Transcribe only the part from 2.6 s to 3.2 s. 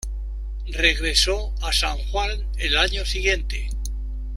año